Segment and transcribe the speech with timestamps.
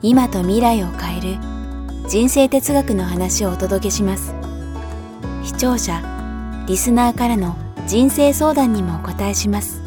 [0.00, 1.38] 今と未来を変える
[2.08, 4.32] 人生哲学の話をお届けします。
[5.42, 6.00] 視聴者
[6.68, 7.56] リスナーからの
[7.86, 9.82] 人生相談にもお答えします。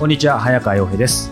[0.00, 1.30] こんにちは早川洋平です。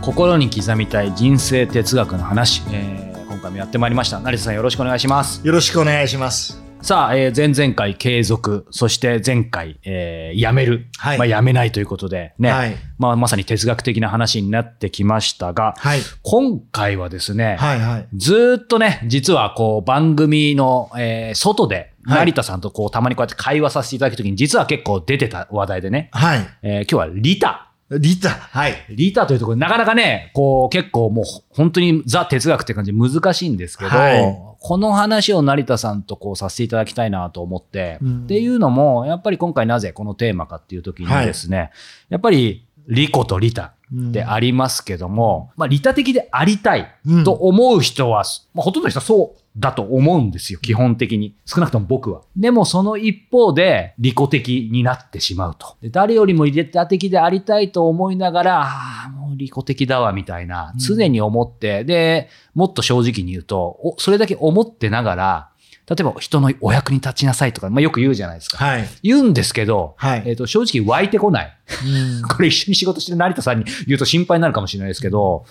[0.00, 4.20] 心に刻みたい人生哲学の話、えー今回もやってまいりました。
[4.20, 5.46] 成田さんよろしくお願いします。
[5.46, 6.61] よろしくお願いします。
[6.82, 16.00] さあ、えー前々回継続そして前回、えーやめる、はいまあ、やめないということでね、はいまあ、まさに哲学的な話になってきましたが、はい。
[16.22, 18.08] 今回はですね、はいはい。
[18.16, 26.46] ずーっとね、実はこう番組の、えー外で、はい成田さんとこうたまにこうやって会話させていただくときに、実は結構出てた話題でね、はい。
[26.62, 27.71] えー今日はリタ。
[27.98, 28.30] リタ。
[28.30, 28.86] はい。
[28.90, 34.38] リタというところ、なかなかね、こう結構もう本当にザ哲学って感じで難しいんですけど、はい。
[34.58, 38.24] この話を成田さんとこうさせていただきたいなと思って、うん。
[38.24, 41.70] っていうのも、やっぱり今回なぜこのテーマかっていう時にですね、
[42.08, 51.34] やっぱりリコとリタでありますけども、まあ利他的でありたいうんと思う人は、まあ、ほとんどの人はそうだと思うんですよ、基本的に。
[51.44, 52.22] 少なくとも僕は。
[52.36, 55.76] でもその一方で、利己的になってしまうと。
[55.82, 65.48] で誰よりも利他的でありたいと思いながら、ああ、もう利己的だわ、みたいな、常に思って、で、もっと正直に言うと、おそれだけ思ってながら、
[65.88, 68.56] 例えば人のお役に立ちなさいとか、まあ、よく言うじゃないですか。
[68.64, 68.88] はい。
[69.02, 71.58] 言うんですけど、はいえっと正直湧いてこない。
[71.84, 75.44] うん これ一緒に仕事してる成田さんに言うと心配になるかもしれないですけど、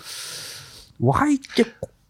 [1.00, 1.66] 湧いて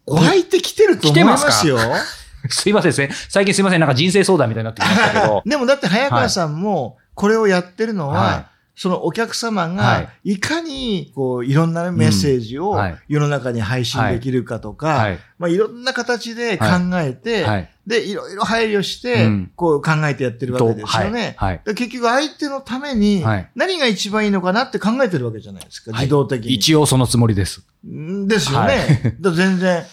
[0.07, 1.79] こ、湧いてきてると思いますよ。
[2.49, 3.11] すいませんですね。
[3.29, 3.81] 最近すいません。
[3.81, 5.43] なんか人生相談みたいになってきましたけど。
[5.47, 8.47] でもだって早川さんもこれをやってるのは、は
[8.83, 12.77] そのお客様はがいかにこういろんなメッセージを
[13.07, 15.19] 世の中に配信できるかとか、はい。
[15.39, 17.71] まあいろんな形で考えて、はい。
[17.87, 21.37] で、いろいろ配慮して、うんこう考えてやってるわけですよね。
[21.65, 26.55] 結局相手のためにはい何が一番いいのかなって考えてるわけじゃないですか、はい自動的に。
[26.55, 27.65] 一応そのつもりです。
[27.87, 29.17] んですよね。
[29.21, 29.85] 全然、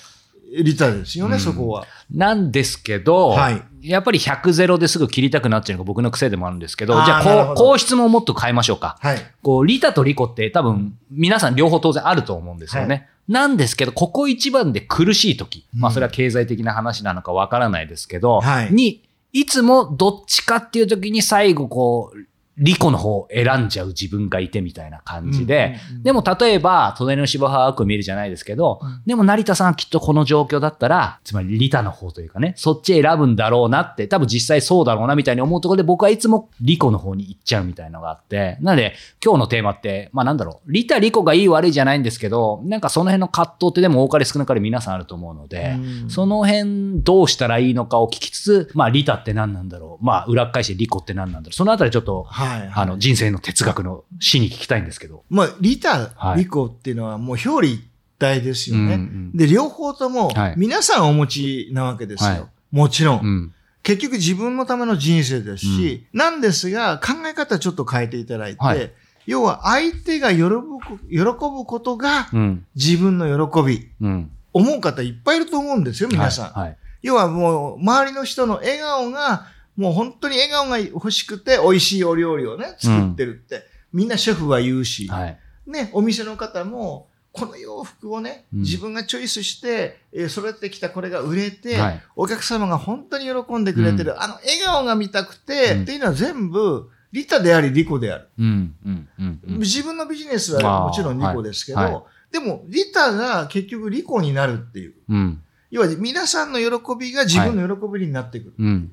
[0.64, 1.86] リタですよね、うんそこは。
[2.10, 8.98] なんですけど、はいやっぱり100ゼロですぐ切りたくなっちゃうのが僕の癖でもあるんですけど、じゃあこう、質問をもっと変えましょうか。
[9.02, 9.18] はい。
[9.42, 13.10] こう、リタとリコって多分皆さん両方当然あると思うんですよね。
[13.28, 22.18] なんですけど、ここ一番で苦しい時、まあそれは経済的な話なのかわからないですけど、はいに、いつもどっちかっていう時に最後こう、
[22.60, 26.04] リコの方を選んじゃう自分がいてみたいな感じで、うんうんうん。
[26.04, 29.02] でも例えば、隣の芝生は悪を見るじゃないですけど、うん。
[29.06, 46.10] でも成田さんはきっとこの状況だったら、つまりリタの方というかね、そっち選ぶんだろうなって、多分実際そうだろうなみたいに思うところで僕はいつもリコの方に行っちゃうみたいなのがあって、なので今日のテーマって、まあなんだろう、リタリコがいい悪いじゃないんですけど、なんかその辺の葛藤ってでも多かれ少なかれ皆さんあると思うので、うん。
[46.10, 52.72] その辺どうしたらいいのかを聞きつつ、まあリタって何なんだろう、まあ裏返してリコって何なんだろう、そのあたりちょっと、はい、はい。
[52.74, 55.24] あの人生の哲学の詩に聞きたいんですけど。
[55.30, 57.84] まあ、リタ、はいリコっていうのはもう表裏一
[58.18, 58.82] 体ですよね。
[58.82, 62.30] うんうんで、両方ともはい皆さんお持ちなわけですよ。
[62.30, 63.54] はいもちろん,、うん。
[63.82, 68.92] 結局自分のための人生ですし、なんですが、考え方ちょっと変えていただいて、はい
[69.26, 70.80] 要は相手が喜ぶ
[71.10, 72.66] 喜ぶことがうん。
[72.76, 74.32] 自分の喜び、うん。
[74.54, 76.46] 思う方いっぱいいると思うんですよ、皆さん。
[76.46, 76.62] はい。
[76.62, 79.46] はい要はもう、周りの人の笑顔が、
[79.80, 83.64] もう本当に笑顔が欲しくて、美味しいお料理をね、作ってるって、
[83.94, 85.40] みんなシェフは言うし、はい。
[85.66, 98.28] ね、お店の方も、この洋服をね、うん自分がチョイスして、えー揃ってきたこれが売れて、はいお客様が本当に喜んでくれてる、あの笑顔が見たくて、うんっていうのは全部、リタであり、リコである。
[98.38, 98.76] うん。
[98.86, 99.08] うん。
[99.18, 99.40] うん。
[99.48, 104.96] うん自分のビジネスはもちろんリコですけど、はいはでも、リタが結局リコになるっていう。
[105.08, 105.42] うん。
[105.72, 106.66] 要は皆さんの喜
[107.00, 108.90] びが自分の喜びになってくる。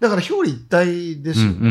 [0.00, 0.08] うん。
[0.08, 1.58] だから表裏一体ですよね。
[1.60, 1.64] うん。
[1.64, 1.68] う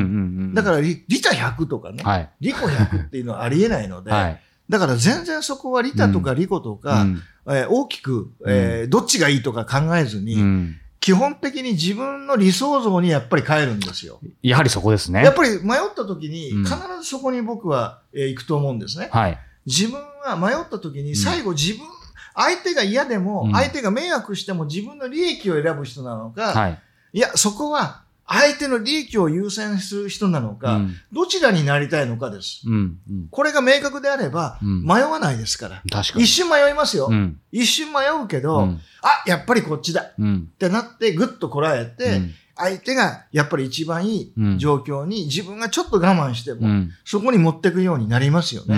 [0.52, 0.54] ん。
[0.54, 2.30] だからリ、リタ100とかね、はい。
[2.42, 4.42] リコ100っていうのはありえないので、はい。
[4.70, 10.76] だから全然そこはリタとかリコとか、うんえー大きく、えーどっちがいいとか考えずに、うん。
[11.00, 14.20] 基本的に自分の理想像にやっぱり帰るんですよ。
[14.44, 15.24] やはりそこですね。
[15.24, 19.10] やっぱり迷った時にうん必ずそこに僕は、えー行くと思うんですね。
[19.12, 19.40] はい。
[19.66, 21.86] 自分は迷った時んに最後自分、
[22.36, 26.80] 相手が嫌でも、うん相手が迷惑しても自分の利益を選ぶ人なのか、はい。
[27.14, 32.62] いや、そこは相手の利益を優先する人なのか、うんどちらになりたいのかです。
[32.68, 32.74] うん。
[33.10, 33.28] うん。
[33.32, 35.82] これが明確であれば、うん迷わないですから。
[35.92, 36.24] 確かに。
[36.24, 37.08] 一瞬迷いますよ。
[37.10, 37.40] うん。
[37.52, 38.80] 一瞬迷うけど、うん。
[39.02, 40.48] あ、やっぱりこっちだっうん。
[40.60, 46.92] てなって、ぐっとこらえて、うん相手がやっぱり一番いいうん状況に自分がちょっと我慢しても、うん。
[47.06, 48.76] そこに持っていくようになりますようん。
[48.76, 48.78] う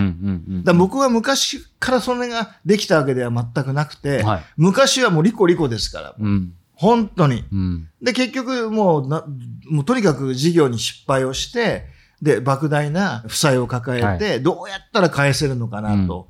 [0.53, 0.59] ね。
[0.59, 0.63] ん。
[0.63, 4.43] だ僕は昔からそれができたわけでは全くなくて、はい。
[4.55, 6.53] 昔はもうリコリコですから、うん。
[6.81, 7.43] 本当に。
[7.51, 7.87] うん。
[8.01, 9.23] で、結局もうな、
[9.69, 11.85] もうとにかく事業に失敗をして、
[12.23, 16.27] で、莫大な負債を抱えて、どうやったら返せるのかなと。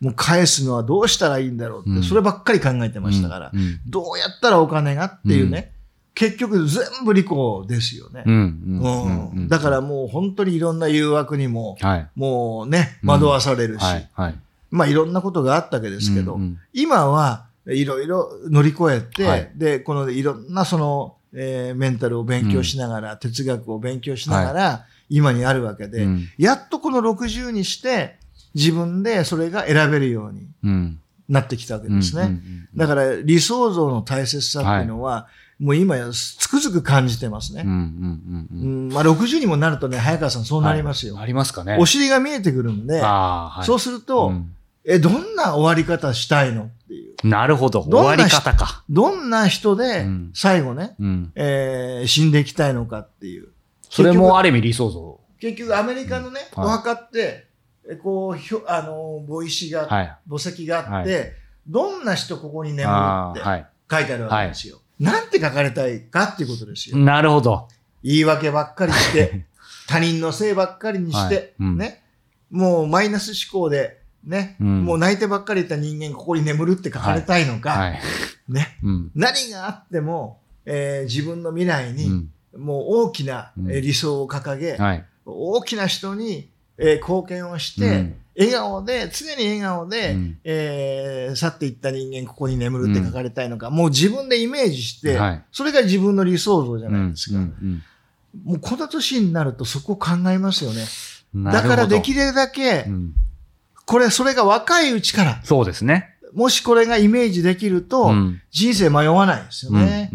[0.00, 3.80] もう返すのはどうしたらいいんだろうって、うんそればっかり考えてましたから、うん。
[3.86, 5.72] どうやったらお金がっていうね、
[6.14, 8.24] 結局全部利口ですよね。
[8.26, 8.34] うん。
[8.34, 9.48] うんうん。
[9.48, 12.08] だからもう本当にいろんな誘惑にも、はい。
[12.14, 14.10] もうね、うん惑わされるし、はい。
[14.12, 14.34] はい。
[14.70, 28.16] まあいろんなことがあったわけですけど、うんうん今はいろいろ乗り越えて、はいで、このいろんなその、えーメンタルを勉強しながら、哲学を勉強しながら、今にあるわけで、うんやっとこの60にして、
[28.54, 31.00] 自分でそれが選べるようにうん。
[31.28, 32.22] なってきたわけですね。
[32.22, 35.28] うんうんだから理想像の大切さっていうのは、
[35.60, 37.62] もう今やつくづく感じてますね。
[37.64, 38.88] うんうんうんううん。
[38.88, 41.14] んまあ60にもなるとね、早川さんそうなりますよ。
[41.14, 41.76] はいなりますかね。
[41.80, 43.64] お尻が見えてくるんで、ああ、はい。
[43.66, 44.50] そうすると、うん
[44.86, 46.68] え、どんな終わり方したいの？
[47.12, 47.28] っていう。
[47.28, 47.82] なるほど。
[47.82, 48.84] 終わり方か。
[48.88, 51.32] どんな人でうん最後ね、うん。
[51.34, 53.48] えー死んでいきたいのかっていう。
[53.88, 55.20] それもある意味理想像。
[55.40, 57.46] 結局アメリカのね、はいお墓って、
[57.88, 60.16] えこう、ひょあの、墓石が、はい。
[60.28, 61.24] 墓石があって、は
[61.68, 62.94] どんな人ここに眠る
[63.30, 63.66] って。
[63.90, 64.80] 書いてあるわけですよ。
[64.98, 66.96] なんて書かれたいかっていうことですよ。
[66.96, 67.68] なるほど。
[68.02, 69.46] 言い訳ばっかりして、
[69.88, 72.02] 他人のせいばっかりにして、はいうんね、
[72.50, 74.84] もうマイナス思考で、ね、うん。
[74.84, 78.00] もう泣いてばっかりいた人間ここに眠るって書かれたいのか、はい。
[78.48, 79.10] ね、うん。
[79.14, 82.30] 何があっても、えー自分の未来に、うん。
[82.56, 85.04] もう大きな、理想を掲げ、はい。
[85.26, 88.14] 大きな人に、えー貢献をして、うん。
[88.36, 90.38] 笑顔で、常に笑顔で、うん。
[90.44, 95.44] えー去っていった人間ここに眠るって書かれたいのか、もう自分でイメージして、はい。
[95.52, 97.38] それが自分の理想像じゃうんないですか。
[97.38, 97.82] うん。
[98.44, 100.82] もうこの年になるとそこを考えますよね。
[100.82, 102.86] うんだからできるるだけ
[103.86, 106.14] これ、それが若いうちから、そうですね。
[106.32, 110.10] もしこれがイメージできると、うん人生迷わないですよね。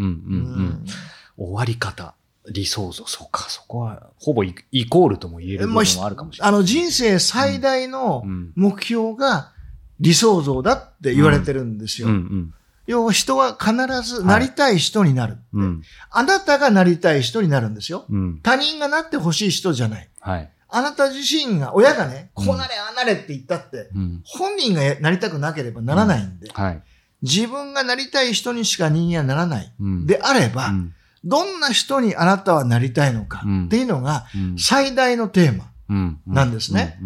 [1.36, 2.14] 終わり方。
[2.50, 3.06] 理想像。
[3.06, 3.48] そうか。
[3.48, 6.48] そこは、ほぼイイコールとも言える部分もあるかもしれない。
[6.48, 9.52] あの人生最大のうん目標が
[10.00, 12.08] 理想像だって言われてるんですよ。
[12.08, 12.54] うんうん
[12.86, 18.04] 要は人は必ずなりたい人になる、うんあなたがなりたい人になるんですよ。
[18.10, 20.08] うん他人がなってほしい人じゃない。
[20.18, 20.50] はい。
[20.72, 22.46] あなた自身が、親がね、うん。
[22.46, 24.20] こうなれ、ああなれって言ったって、うん。
[24.24, 26.82] 本人がなりたくなければならないんで、はい。
[27.22, 29.72] 自分がなりたい人にしか人間はならない。
[29.80, 30.06] うん。
[30.06, 30.94] であれば、うん。
[31.24, 33.64] どんな人にあなたはなりたいのかうん。
[33.66, 34.58] っていうのがうん。
[34.58, 35.70] 最大のテーマ。
[35.90, 36.20] うん。
[36.26, 36.98] なんですね。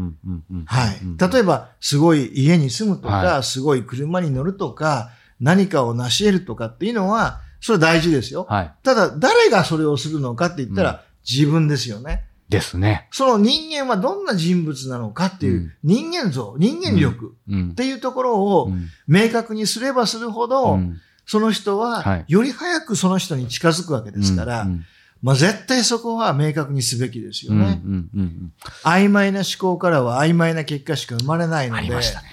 [0.67, 0.99] はい。
[1.03, 1.17] うん。
[1.17, 5.11] 例えば、すごい家に住むとか、はすごい車に乗るとか、
[5.41, 8.47] 何かを成し得るとかっていうのは、それは大事ですよ。
[8.49, 8.73] はい。
[8.83, 12.25] ただ、誰がそれをするのかって言ったら、自分ですよね。
[12.49, 13.09] ですね。
[13.11, 15.73] その人間はどんな人物なのかっていう、うん。
[15.83, 17.71] 人間像、人間力うん。
[17.71, 18.89] っていうところをうん。
[19.07, 21.01] 明確にすればするほど、うん。
[21.27, 22.25] その人は、はい。
[22.29, 24.85] より早くその人に近づくわけですから、うん。
[25.23, 27.61] まあ絶対そこは明確にすべきですようん。
[27.61, 27.81] ね。
[27.85, 28.11] うん。
[28.15, 28.53] うん。
[28.83, 32.29] 曖昧な思考からは曖昧な結果しか生まれないうんので、ありましたね。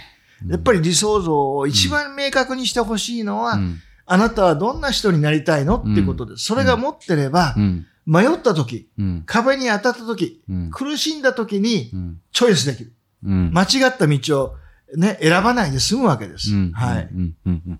[0.47, 3.79] やっぱり理想像を一番明確にしてほしいのは、うん。
[4.05, 6.43] あなたはどんな人になりたいのっていうことです。
[6.43, 12.91] それが持ってれば、うん迷った時、うん壁に当たった時、うん苦しんだ時にうんチョイスできる。
[13.23, 14.55] うん間違った道を
[14.97, 16.53] ね、選ばないで済むわけです。
[16.53, 17.09] うんはい。
[17.09, 17.79] うんうんうん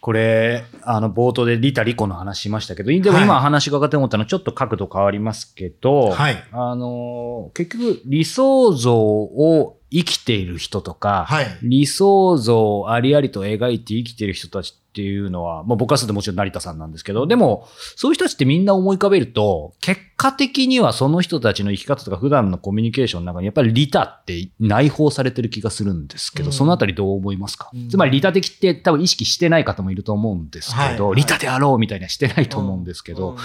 [0.00, 6.42] これ、あの、冒頭でリタ・リコの話しましたけど、でもはい今話伺って思ったのはちょっと角度変わりますけど、はい。
[6.52, 11.46] あの、結局理想像を生きている人とか、はい。
[11.62, 26.52] 理想像をありありと描いて生きている人たちっていうのは、まあ僕はするともちろん成田さんなんですけど、でも、そういう人たちってみんな思い浮かべると、結果的にはその人たちの生き方とか普段のコミュニケーションの中にやっぱり利他って内包されてる気がするんですけど、うん。
[26.52, 27.88] そのあたりどう思いますか、うん。
[27.88, 31.24] つまり利他的って多分意識してない方もいると思うんですけど、はい。
[31.38, 33.36] であろうみたいなしてないと思うんですけど、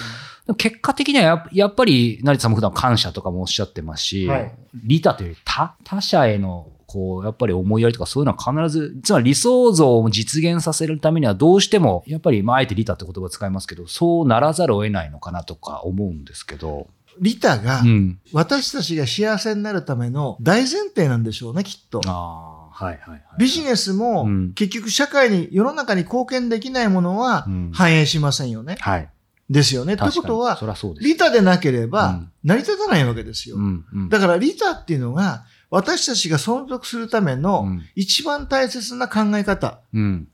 [0.48, 0.56] うん。
[0.56, 4.56] 結果的にはやっやっぱり成田さんも普段感謝とかもおっしゃってますし、はい。
[4.74, 16.88] 利他という他他者へのこうやっぱり思いやりとかそういうのは必ずつまり理想像を実現させるためにはどうしてもやっぱりまああえて利他って言葉を使いますけどそうならざるを得ないのかなとか思うんですけど、
[17.20, 22.00] 利他がうん、私たちが幸せになるための大前提なんでしょうね、きっと。
[22.06, 28.78] ああはいはいはいビジネスもうん結局社会に、世の中に貢献できないものはうん反映しませんよね。
[28.80, 29.10] はい
[29.50, 29.96] ですよね。
[29.96, 30.60] ということは。
[31.00, 33.58] 利他でなけれうばん成り立たないわけですよ。
[33.58, 40.28] うんうんだから利他っていうのが、私たちが存続するためうのん一番大切な考え方っうん。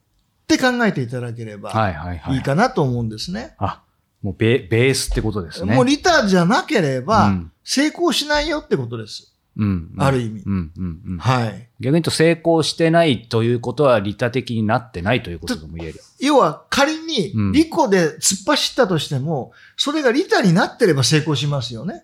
[0.48, 3.56] て考えていただければはいはいかなと思うんですね。
[3.58, 3.82] あ、
[4.22, 5.76] もうベベースってことですね。
[5.76, 9.34] もう利他じゃなけれうばん成功しないよってことです。
[9.58, 9.94] うん。
[9.98, 11.18] ある意味うんうんうん。
[11.18, 11.70] はい。
[11.80, 16.02] 逆に言うと成功してないということは利他的になってないということとも言える。
[16.20, 22.04] 要は仮にうん利己で突っ走ったとしても、それが利他になってれば成功しますよね。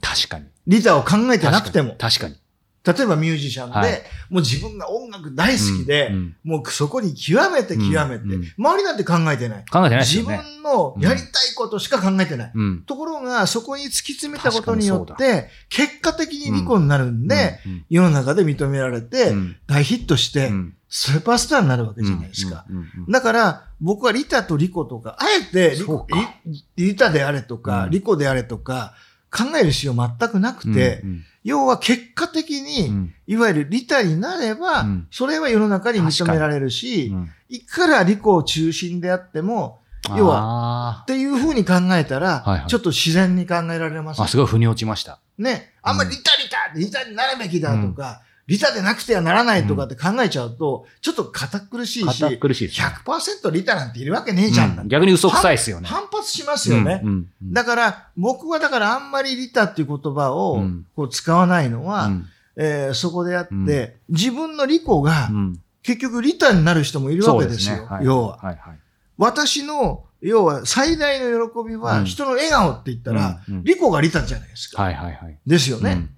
[0.00, 0.46] 確かに。
[0.66, 1.94] 利他を考えてなくても。
[1.98, 2.36] 確かに。
[2.86, 4.02] 例えばミュージシャンで、はい。
[4.30, 6.36] もう自分が音楽大好きで、うんうん。
[6.44, 8.52] もうそこに極めて極めて、うんうん。
[8.56, 9.64] 周りなんて考えてない。
[9.70, 10.24] 考えてないです自。
[10.24, 12.52] 分のやりたいことしか考えてない。
[12.54, 12.82] うん。
[12.82, 19.56] ところが、そこに突き詰めたことによ確って、結果的に利己になるんで、うん、世の中で認められて、うん。
[19.66, 20.76] 大ヒットして、うん。
[20.88, 22.64] スーパースターになるわけじゃないですか。
[23.08, 26.34] だから、僕は利他と利己とか、あえて利己そうか。
[26.46, 27.90] 利利他であれとか、うん。
[27.90, 28.94] 利己であれとか、
[29.30, 33.14] 考える必要全くなくて、うん要は結果的に、うん。
[33.28, 35.08] いわゆる利他になれば、うん。
[35.12, 37.30] それは世の中に認められるし、うん。
[37.48, 39.78] いくら利己を中心であっても、
[40.16, 42.68] 要は、はっていうふうに考えたら、はいはい。
[42.68, 44.20] ちょっと自然に考えられます。
[44.20, 45.20] あ、すごい腑に落ちました。
[45.38, 45.72] ね。
[45.82, 52.86] あんまり利他利他、利他になるべきだとか、利他でなくてはならないとかって考えちゃうと、ちょっと堅苦しいし、堅苦しいですね。
[53.04, 54.78] 100%利他なんているわけねえじゃん。
[54.78, 55.88] うん逆に嘘くさいですよね。
[55.88, 57.00] 反発しますよね。
[57.02, 62.26] うんうんうんだから、僕はだからあんまり利他っていう言葉をうんこう使わないのは、うん
[62.56, 67.76] えーそこであって、うん自分の利己がうん結局利他になる人もいるわけですよ。
[67.76, 68.36] そうねはい要は。
[68.38, 68.78] はいはい。
[69.18, 74.82] 私の、要は最大の喜びはうん人の笑顔って言ったら、うんうん利己が利他じゃないですか。
[74.82, 75.38] はいはいはい。
[75.46, 76.08] ですよね。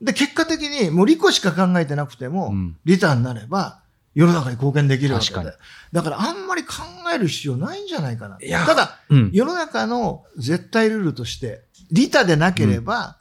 [0.00, 3.80] で、結果的にもう利己しか考えてなくても、うん利他になれば
[4.14, 5.52] 世の中に貢献できるわけで。
[5.92, 6.74] だからあんまり考
[7.14, 8.38] える必要ないんじゃないかな。
[8.66, 9.30] ただ、うん。
[9.32, 13.18] 世の中の絶対ルールとして、利他でなければ、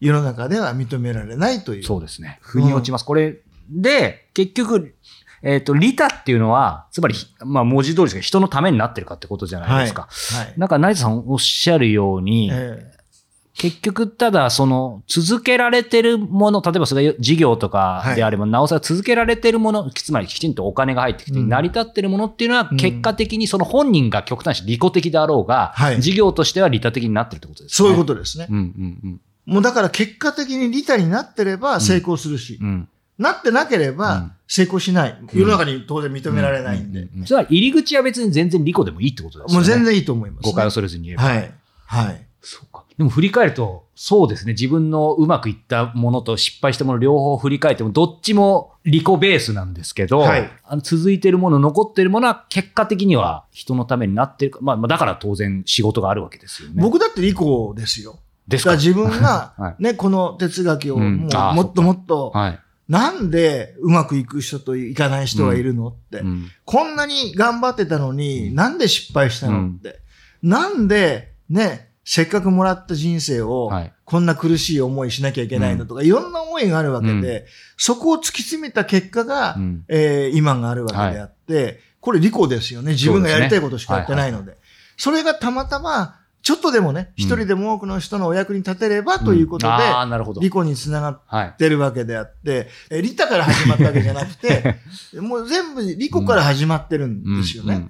[0.00, 1.84] 世の中では認められないという。
[1.84, 2.38] そうですね。
[2.40, 3.04] 腑に落ちます。
[3.04, 4.94] これで、結局、
[5.42, 10.08] えっ、と、利他っていうのは、つまり、まあ、文字通りですけど、人のためになってるかってことじゃないですか。
[10.10, 10.54] はい。
[10.58, 12.92] なんか、成田さんおっしゃるように、え
[13.60, 27.86] 結局、ただ、その、続けられてるもの、例えばそれが事業とかであれば、なおさら続けられてるもの、つまりきちんとお金が入ってきて、うん成り立ってるものっていうのは、うん結果的にその本人が極端に利己的であろうが、はい事業としては利他的になってるってことですね。
[27.86, 28.46] そういうことですね。
[28.48, 32.66] うんうんもうだから結果的に利他になってれば成功するし、うん。
[32.66, 32.88] うん。
[33.18, 35.18] なってなけれうんば成功しない。
[35.34, 37.00] 世の中に当然認められないんで。
[37.00, 39.54] うううそれは入り口は別に全然利己でもいいってことですよね。
[39.54, 40.50] もう全然いいと思います、ね。
[40.50, 41.22] 誤解を恐れずに言えば。
[41.24, 41.54] はい。
[41.86, 42.26] はい。
[42.42, 42.84] そうか。
[42.96, 44.52] でも振り返ると、そうですね。
[44.52, 54.58] 自分のうまくいったものと失敗したもの両方振り返っても、どっちも利己ベースなんですけど、はいあの続いてるもの、残ってるものは結果的には人のためになってるか。
[54.62, 56.82] まあ、まあだから当然仕事があるわけですよね。
[56.82, 57.38] 僕だって利己
[57.76, 58.18] ですよ。
[58.48, 58.72] ですか？
[58.76, 62.58] 自分が は、ね、この哲学をうんもっともっと、はい。
[62.88, 70.00] なんでうまくいく人といかない人がいるのって、うんこんなに頑張ってたのに、うんなんで失敗したのって。
[70.42, 79.84] なんで、ね、せっかくもらった人生をはい、こんな苦しい思いしなきゃいけないのとか、いろんな思いがあるわけで、そこを突き詰めた結果が、うん。
[79.86, 82.92] えー今があるわけであって、これ利己ですよね。
[82.94, 84.56] 自分がやりたいことしかやってないので。
[84.96, 87.24] それがたまたま、ちょっとでもね、うん。
[87.24, 89.72] 一人でも多くの人のお役に立てればということで。
[90.40, 91.54] 利己につながっはい。
[91.58, 94.80] てるわけであって、えー利他から始まったわけじゃなくて、
[95.20, 97.86] もう全部利己から始まってるんですよね。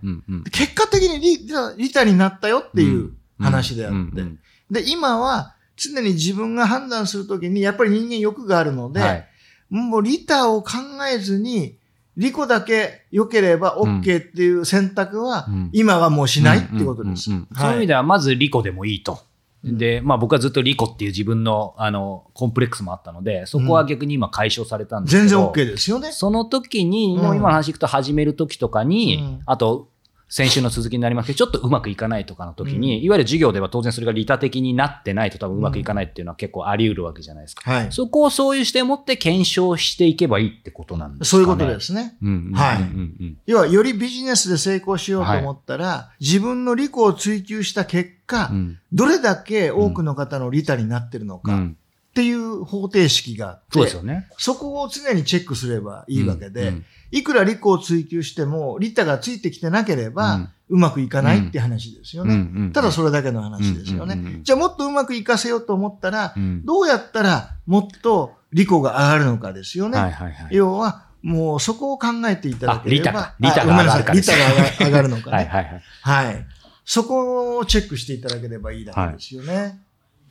[0.52, 1.38] 結果的に利
[1.78, 3.96] 利他になったよっていう話であって。
[3.96, 4.38] うんうん
[4.70, 9.26] で、今は常に自分が判断するときに、やっぱり人間欲があるので、はい
[9.70, 10.72] もう利他を考
[11.12, 11.78] えずに、
[12.16, 17.30] 利己だけ良ければ OK っていう選択は、うん今はもうしないってことです。
[17.30, 19.20] うんうんうんそういうはい意味では、まず利己でもいいと。
[19.62, 25.28] で、まあ僕はずっと利己っていう自分の、あの、コンプレックスもあったので、そこは逆に今解消されたんですけど。
[25.28, 26.10] 全然 OK ですよね。
[26.10, 29.88] その時に、う今の話聞くと始める時とかに、うんあと、
[30.30, 37.68] 先週の続きになりますけど、ちょっとうまくいかないとかの時に、うんいわゆる授業では当然それが利他的になってないと多分うまくいかないっていうのは結構あり得るわけじゃないですか。
[37.70, 37.92] はい。
[37.92, 41.38] そこをそういう視点を持って検証していけばいいってことなんですかね。
[41.38, 41.80] そういうことで。
[41.80, 42.16] すね。
[42.54, 51.76] はいうん要は、よりビジネスで成功しようと思ったら、自分の利己を追求した結果、うんどれだけ多くの方の利他になってるのかっうん
[52.12, 54.28] ていう方程式があって、そうですよね。
[54.38, 62.34] そこを常にチェックすればいいわけで、うんいくら利己を追求しても、利他がついてきてなければ、うまくいかないって話ですよね。
[62.34, 64.14] うんうんただそれだけの話ですよね。
[64.14, 69.98] うんうんうんじゃあもっとうまくいかせようと思ったら、うんどうやったらもっと利己が上がるのかですよね。
[69.98, 70.54] はいはいはい。
[70.54, 73.20] 要は、もうそこを考えていただければ。
[73.20, 75.36] あ利他か利他が上がるかが上がるのかね。
[75.36, 75.82] はいはいはい。
[76.00, 76.46] はい。
[76.84, 79.80] そこをチェックしていただければいいだけですよね。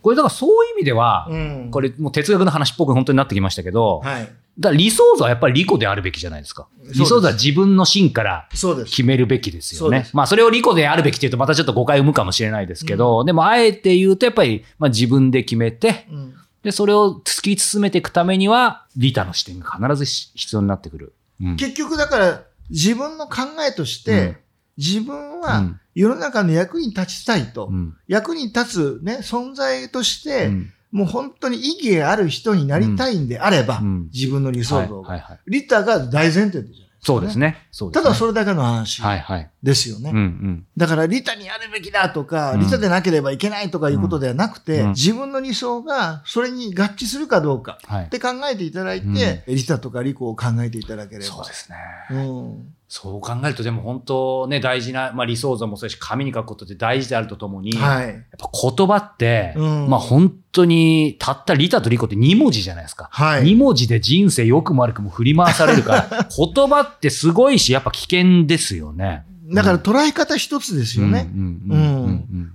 [0.02, 1.70] これだからそういう意味では、うん。
[1.72, 4.24] これもう哲学の話っぽく本当になってきましたけど、はい。
[4.60, 6.68] だから理想像はやっぱり利己であるべきじゃないですか。
[6.84, 8.48] 理想像は自分の芯から。
[8.52, 21.14] 決めるべきですよねまあそれを利己であるべきっていうとまたちょっと誤解を生むかもしれないですけど、でもあえて言うとやっぱりまあ自分で決めて、うんで、それを突き進めていくためには、利他の視点が必ずし必要になってくる。
[21.42, 24.38] うん結局だから自分の考えとして、うん
[24.80, 35.40] 自分はうん世の中の役に立ちたいと、うん役に立つね、存在として、うんもう本当に意義ある人になりたいんであれば、うん自分の理想像が、はいはいはい。
[35.46, 37.58] リタが大前提じゃないですか、そうですね。
[37.70, 38.14] そうですたね。
[38.14, 39.50] だそれだけの話はいはい。
[39.62, 40.10] ですよね。
[40.10, 40.66] うんうん。
[40.76, 48.08] だから、リタにやるべきだとか、うんリタでなければいけないとかいうことではなくて、うん自分の理想がそれに合致するかどうかはいっ。
[48.10, 51.26] て考えていただいて、リタとかリコを考えていただければ。
[51.28, 51.78] そうですね。
[52.10, 58.26] うんそう考えると、でも本当ね、大事な、まあ理想像もそうですし、紙に書くことって大事であるとともに、やっはい。
[58.40, 63.08] ぱ言葉って、うんまあ本当に、たった利他と利己って2文字じゃないですか。
[63.12, 63.44] はい。
[63.44, 69.24] 2文字で人生良くも悪くも振り回されるから、 言葉ってすごいし、やっぱ危険ですよね。
[69.54, 71.30] だから捉え方一つですよね。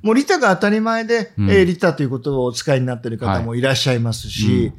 [0.03, 4.75] もうリタが当たり前で、うんえーリタという言葉をお使いになっている方もいらっしゃいますし、うん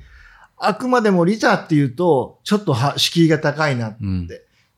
[0.57, 4.27] あくまでもリタっていうと、ちょっとは敷居が高いなって、うん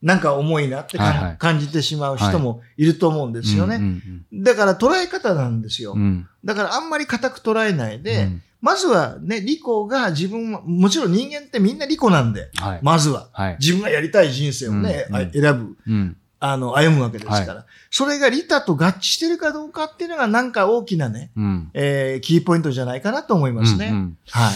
[0.02, 3.76] なんか重いなってはいはい感じてしまう人もいると思うんですよね。
[3.76, 5.94] うんだから捉え方なんですよ。
[5.94, 12.80] うんうんだからあんまり固く捉えないで、うんまずはね、リコが自分は、もちろん人間ってみんなリコなんで、はい。
[12.82, 13.30] まずは。
[13.32, 13.58] はい。
[13.60, 17.66] 自分がやりたい人生をね、うんうんあ選ぶ、うんあの、歩むわけですから。
[17.90, 21.70] それがリタと合致してるかどうかっていうのがなんか大きなね、うん。
[21.74, 23.88] えーキーポイントじゃないかなと思いますね。
[23.88, 24.54] うんうんはい。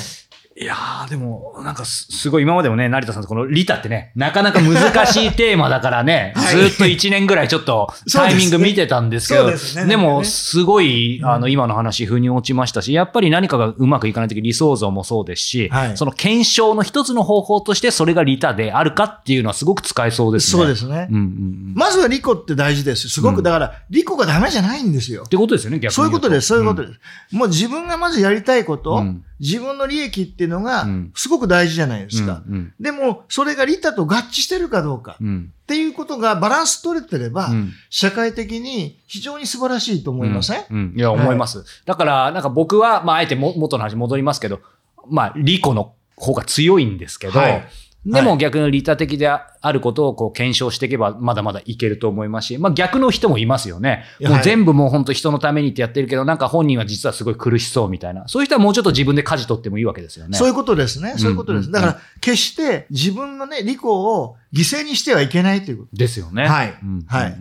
[0.61, 20.61] いやー、でも、なんかす、すごい今までもね、成田さんとこのリタってね、なかなか難しいテーマだからね、 はいずっと1年ぐらいちょっと タイミング見てたんですけど、ですねでも、すごい、あの、うん今の話、腑に落ちましたし、やっぱり何かがうまくいかないとき、理想像もそうですし、はいその検証の一つの方法として、それがリタであるかっていうのはすごく使えそうですね。。
[20.61, 21.07] そうですすね。
[21.09, 21.73] うんうんうん。
[21.75, 23.09] まずはリコって大事です。
[23.09, 25.27] すごく、うんだから、リコがダメじゃないんですよっ。
[25.27, 25.95] てことですよね、逆に。
[25.95, 26.99] そういうことです、そういうことです。
[27.31, 32.43] もう自分がまずやりたいこと、うん自分の利益っていうのがうん、すごく大事じゃないですか。
[32.47, 32.73] うんうん。
[32.79, 35.51] でも、それが利他と合致してるかどうかうん。
[35.63, 37.73] っていうことがバランス取れてれば、うん。
[37.89, 41.65] 社会的に非常に素晴らしいと思いません、いや、思います。
[41.85, 44.61] だから、なんか僕は、まあ、あえても元の話戻りますけど、
[45.09, 47.67] まあ、リコの方が強いんですけど、はい
[48.05, 54.05] でも逆に利他的であることをこう検証していけば、まだまだいけると思いますし、まあ逆の人もいますよね。
[54.21, 58.27] もう全部もう本当人のためにってやってるけど、なんか本人は実はすごい苦しそうみたいな。
[58.27, 60.35] そういう人はもうちょっと自分で舵取ってもいいわけですよね。
[60.35, 61.13] そういうことですね。
[61.17, 61.67] そういうことです。
[61.67, 65.89] うんだから、決して自分のね、利己を犠牲にしてはいけないということ。
[65.95, 66.47] ですよね。
[66.47, 67.37] はいうんはい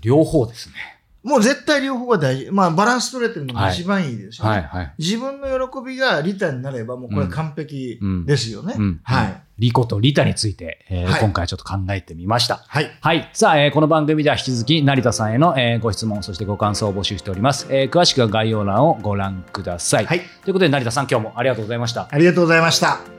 [0.00, 0.74] 両方ですね。
[1.22, 2.50] もう絶対両方が大事。
[2.50, 4.50] まあ、バランス取れてるのが一番いいですよね。
[4.50, 4.94] はいはい。
[4.98, 8.74] 自分の喜びが利他になれば、もうこれ完璧ですよね。
[8.78, 9.42] うんはい。。
[9.58, 12.64] リコとリタについて、えーはい今回はちょっと考えてみました。
[12.68, 12.90] はい。
[13.00, 13.30] はい。
[13.32, 17.66] さあ、えーこの番組では引き続き成田さんへの、えーご質問、そしてご感想を募集しております。
[17.70, 20.06] えー詳しくは概要欄をご覧ください。
[20.06, 20.20] はい。
[20.20, 22.08] ということで成田さん、今日もありがとうございました。
[22.10, 23.17] ありがとうございました。